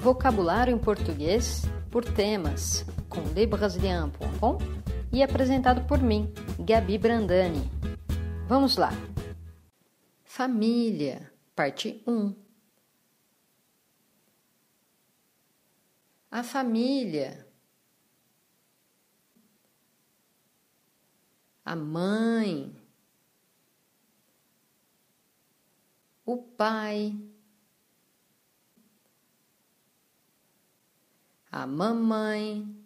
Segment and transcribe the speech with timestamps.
[0.00, 4.58] Vocabulário em português por temas com lebrasilian.com
[5.12, 7.68] e apresentado por mim, Gabi Brandani.
[8.46, 8.90] Vamos lá.
[10.24, 12.34] Família, parte 1.
[16.30, 17.46] A família.
[21.64, 22.72] A mãe.
[26.24, 27.18] O pai.
[31.50, 32.76] A mamãe,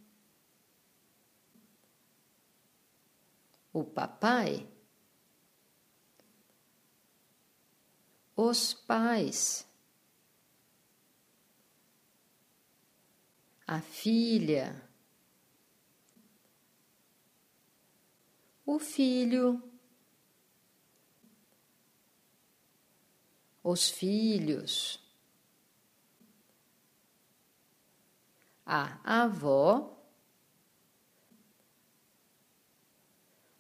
[3.73, 4.69] o papai,
[8.37, 9.67] os pais,
[13.67, 14.89] a filha,
[18.65, 19.63] o filho,
[23.63, 25.02] os filhos.
[28.75, 30.03] A avó,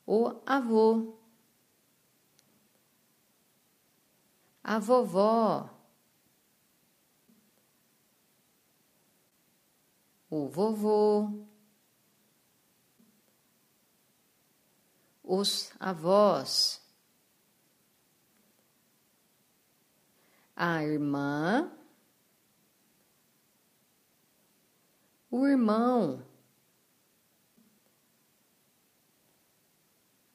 [0.06, 1.18] o avô,
[4.64, 5.68] a vovó,
[10.30, 11.46] o vovô,
[15.22, 16.80] os avós,
[20.56, 21.70] a irmã,
[25.32, 26.20] o irmão,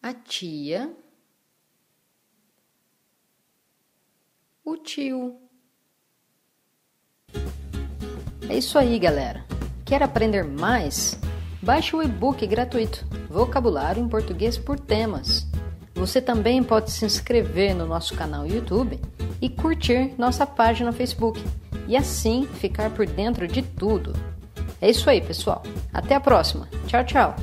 [0.01, 0.91] a tia,
[4.65, 5.39] o tio.
[8.49, 9.45] É isso aí, galera.
[9.85, 11.19] Quer aprender mais?
[11.61, 15.45] Baixe o e-book gratuito Vocabulário em Português por Temas.
[15.93, 18.99] Você também pode se inscrever no nosso canal YouTube
[19.39, 21.39] e curtir nossa página no Facebook
[21.87, 24.36] e assim ficar por dentro de tudo.
[24.81, 25.63] É isso aí, pessoal.
[25.93, 26.67] Até a próxima.
[26.87, 27.35] Tchau, tchau.